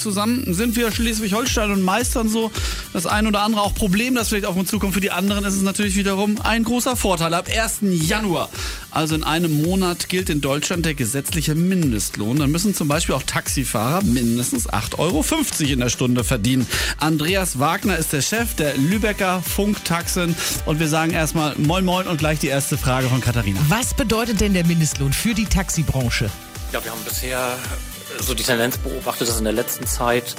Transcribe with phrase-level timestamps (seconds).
[0.00, 2.50] zusammen sind wir Schleswig-Holstein und meistern so
[2.92, 4.94] das ein oder andere auch Problem, das vielleicht auf uns zukommt.
[4.94, 7.34] Für die anderen ist es natürlich wiederum ein großer Vorteil.
[7.34, 7.78] Ab 1.
[7.82, 8.48] Januar,
[8.90, 12.38] also in einem Monat, gilt in Deutschland der gesetzliche Mindestlohn.
[12.38, 15.24] Dann müssen zum Beispiel auch Taxifahrer mindestens 8,50 Euro
[15.72, 16.66] in der Stunde verdienen.
[16.98, 20.34] Andreas Wagner ist der Chef der Lübecker Funktaxen
[20.66, 23.60] und wir sagen erstmal Moin Moin und gleich die erste Frage von Katharina.
[23.68, 26.30] Was bedeutet denn der Mindestlohn für die Taxibranche?
[26.72, 27.56] Ja, wir haben bisher
[28.20, 30.34] so die Tendenz beobachtet, dass in der letzten Zeit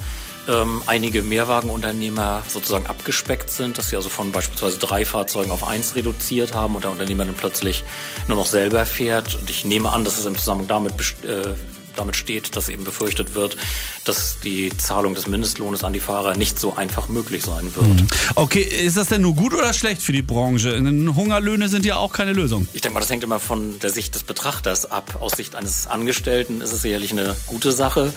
[0.48, 5.96] ähm, einige Mehrwagenunternehmer sozusagen abgespeckt sind, dass sie also von beispielsweise drei Fahrzeugen auf eins
[5.96, 7.84] reduziert haben und der Unternehmer dann plötzlich
[8.28, 9.36] nur noch selber fährt.
[9.36, 11.54] Und ich nehme an, dass es im Zusammenhang damit äh,
[12.00, 13.58] damit steht, dass eben befürchtet wird,
[14.06, 17.88] dass die Zahlung des Mindestlohnes an die Fahrer nicht so einfach möglich sein wird.
[17.88, 18.08] Mhm.
[18.36, 20.78] Okay, ist das denn nur gut oder schlecht für die Branche?
[20.80, 22.68] Hungerlöhne sind ja auch keine Lösung.
[22.74, 25.18] Ich denke mal, das hängt immer von der Sicht des Betrachters ab.
[25.20, 28.14] Aus Sicht eines Angestellten ist es sicherlich eine gute Sache,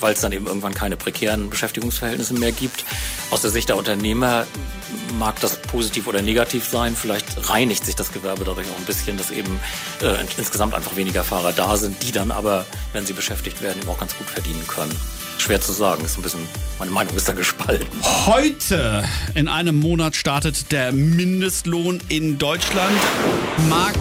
[0.00, 2.84] weil es dann eben irgendwann keine prekären Beschäftigungsverhältnisse mehr gibt.
[3.30, 4.46] Aus der Sicht der Unternehmer
[5.18, 6.96] mag das positiv oder negativ sein.
[6.96, 9.58] Vielleicht reinigt sich das Gewerbe dadurch auch ein bisschen, dass eben
[10.02, 13.88] äh, insgesamt einfach weniger Fahrer da sind, die dann aber, wenn sie beschäftigt werden, eben
[13.88, 14.94] auch ganz gut verdienen können.
[15.38, 16.40] Schwer zu sagen, ist ein bisschen,
[16.78, 17.86] meine Meinung ist da gespalten.
[18.26, 22.96] Heute in einem Monat startet der Mindestlohn in Deutschland.
[23.68, 23.96] Marc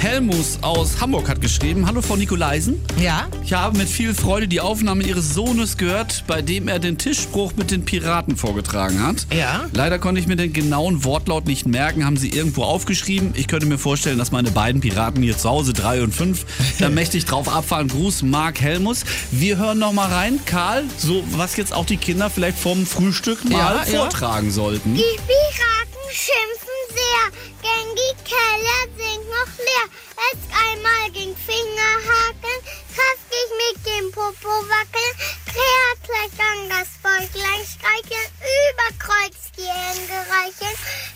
[0.00, 1.86] Helmus aus Hamburg hat geschrieben.
[1.86, 2.80] Hallo Frau Nikolaisen.
[2.98, 3.28] Ja?
[3.44, 7.52] Ich habe mit viel Freude die Aufnahme Ihres Sohnes gehört, bei dem er den Tischspruch
[7.56, 9.26] mit den Piraten vorgetragen hat.
[9.30, 9.66] Ja?
[9.74, 12.06] Leider konnte ich mir den genauen Wortlaut nicht merken.
[12.06, 13.34] Haben Sie irgendwo aufgeschrieben?
[13.36, 16.46] Ich könnte mir vorstellen, dass meine beiden Piraten hier zu Hause, drei und fünf,
[16.78, 17.88] da mächtig drauf abfahren.
[17.88, 19.04] Gruß, Marc Helmus.
[19.30, 20.40] Wir hören noch mal rein.
[20.46, 24.52] Karl, so was jetzt auch die Kinder vielleicht vom Frühstück mal ja, vortragen ja.
[24.52, 24.94] sollten.
[24.94, 28.99] Die Piraten schimpfen sehr, denn die Keller sind
[29.40, 29.86] noch leer.
[30.30, 32.56] Es einmal ging Fingerhaken,
[32.96, 35.14] hastig mit dem Popo wackeln,
[35.48, 38.28] Kreatkleckern das Bäuchlein streicheln,
[38.68, 40.72] über Kreuz die Hände reichen,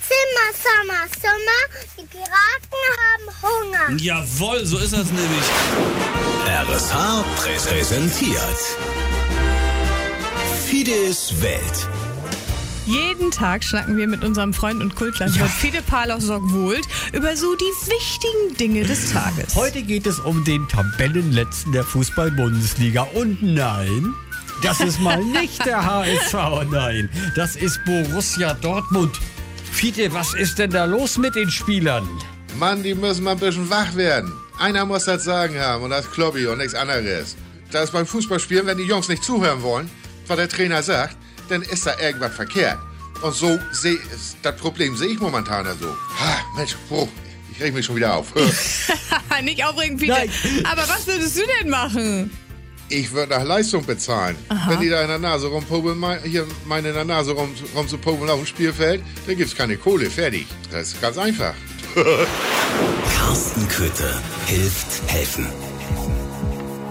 [0.08, 1.62] Zimmer, Sommer, Sommer,
[1.98, 4.00] die Piraten haben Hunger.
[4.00, 5.44] Jawohl, so ist das nämlich.
[6.46, 8.60] RSH präsentiert
[10.66, 12.13] Fides Welt.
[12.86, 15.50] Jeden Tag schnacken wir mit unserem Freund und Kultlandwirt ja.
[15.50, 19.54] Fide Palos Sorgwold über so die wichtigen Dinge des Tages.
[19.54, 23.02] Heute geht es um den Tabellenletzten der Fußball-Bundesliga.
[23.14, 24.12] Und nein,
[24.62, 26.34] das ist mal nicht der HSV,
[26.70, 29.18] nein, das ist Borussia Dortmund.
[29.72, 32.06] Fide, was ist denn da los mit den Spielern?
[32.58, 34.30] Mann, die müssen mal ein bisschen wach werden.
[34.58, 37.34] Einer muss das Sagen haben und das Klobby und nichts anderes.
[37.70, 39.90] Da ist beim Fußballspielen, wenn die Jungs nicht zuhören wollen,
[40.26, 41.16] was der Trainer sagt,
[41.48, 42.78] dann ist da irgendwas verkehrt.
[43.22, 43.98] Und so sehe
[44.42, 45.88] das Problem sehe ich momentan so.
[45.88, 47.08] Ha, Mensch, oh,
[47.50, 48.34] ich reg mich schon wieder auf.
[49.42, 50.18] Nicht aufregen, Peter.
[50.18, 50.30] Nein.
[50.64, 52.30] Aber was würdest du denn machen?
[52.88, 54.36] Ich würde nach Leistung bezahlen.
[54.48, 54.70] Aha.
[54.70, 58.38] Wenn die da in der Nase rumpobeln, hier meine in der Nase rum, rumzupobeln auf
[58.38, 60.10] dem Spielfeld, dann gibt es keine Kohle.
[60.10, 60.46] Fertig.
[60.70, 61.54] Das ist ganz einfach.
[63.16, 65.46] Carsten Köthe hilft helfen.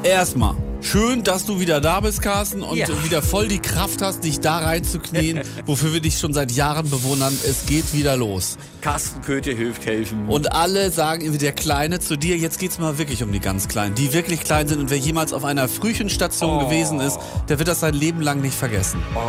[0.03, 0.56] Erstmal
[0.93, 2.87] Schön, dass du wieder da bist, Carsten, und ja.
[3.03, 7.35] wieder voll die Kraft hast, dich da reinzuknien, wofür wir dich schon seit Jahren bewundern.
[7.49, 8.59] Es geht wieder los.
[8.81, 10.29] Carsten Köthe hilft helfen.
[10.29, 13.95] Und alle sagen der Kleine zu dir, jetzt geht's mal wirklich um die ganz Kleinen,
[13.95, 14.81] die wirklich klein sind.
[14.81, 16.65] Und wer jemals auf einer Frühchenstation oh.
[16.65, 17.17] gewesen ist,
[17.49, 19.01] der wird das sein Leben lang nicht vergessen.
[19.15, 19.19] Oh.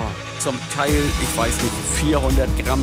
[0.41, 2.82] Zum Teil, ich weiß nicht, 400 Gramm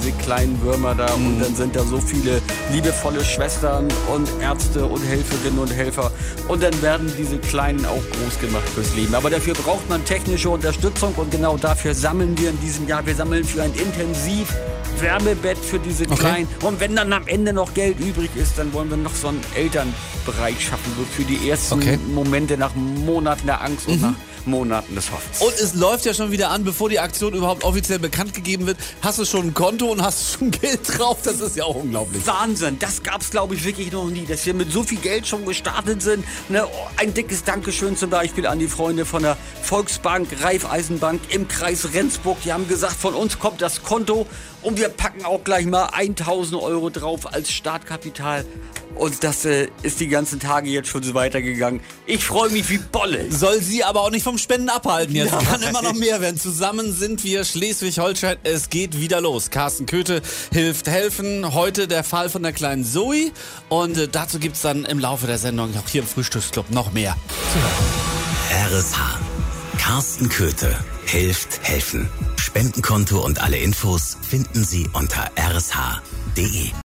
[0.00, 1.16] diese kleinen Würmer da.
[1.16, 1.26] Mhm.
[1.26, 2.40] Und dann sind da so viele
[2.72, 6.12] liebevolle Schwestern und Ärzte und Helferinnen und Helfer.
[6.48, 9.14] Und dann werden diese Kleinen auch groß gemacht fürs Leben.
[9.14, 13.04] Aber dafür braucht man technische Unterstützung und genau dafür sammeln wir in diesem Jahr.
[13.06, 14.54] Wir sammeln für ein intensiv
[14.98, 16.16] Wärmebett für diese okay.
[16.16, 16.48] Kleinen.
[16.62, 19.40] Und wenn dann am Ende noch Geld übrig ist, dann wollen wir noch so einen
[19.54, 21.98] Elternbereich schaffen, so für die ersten okay.
[22.12, 24.02] Momente nach Monaten der Angst und mhm.
[24.02, 24.14] nach
[24.46, 25.40] Monaten des Hoffens.
[25.40, 28.78] Und es läuft ja schon wieder an, bevor die Aktion überhaupt offiziell bekannt gegeben wird.
[29.02, 31.18] Hast du schon ein Konto und hast schon Geld drauf?
[31.22, 32.26] Das ist ja auch unglaublich.
[32.26, 35.26] Wahnsinn, das gab es glaube ich wirklich noch nie, dass wir mit so viel Geld
[35.26, 36.24] schon gestartet sind.
[36.48, 36.66] Ne?
[36.96, 42.38] Ein dickes Dankeschön zum Beispiel an die Freunde von der Volksbank, Raiffeisenbank im Kreis Rendsburg.
[42.44, 44.26] Die haben gesagt, von uns kommt das Konto
[44.62, 48.44] und wir packen auch gleich mal 1000 Euro drauf als Startkapital.
[48.94, 51.80] Und das äh, ist die ganzen Tage jetzt schon so weitergegangen.
[52.06, 53.30] Ich freue mich wie Bolle.
[53.30, 55.32] Soll sie aber auch nicht vom Spenden abhalten jetzt.
[55.32, 55.38] Ja.
[55.38, 56.38] Kann immer noch mehr werden.
[56.38, 58.36] Zusammen sind wir Schleswig-Holstein.
[58.44, 59.50] Es geht wieder los.
[59.50, 60.22] Carsten Köthe
[60.52, 61.52] hilft helfen.
[61.52, 63.32] Heute der Fall von der kleinen Zoe.
[63.68, 66.92] Und äh, dazu gibt es dann im Laufe der Sendung auch hier im Frühstücksclub noch
[66.92, 67.16] mehr.
[68.70, 69.18] RSH.
[69.78, 72.08] Carsten Köthe hilft helfen.
[72.36, 76.70] Spendenkonto und alle Infos finden Sie unter rsh.de.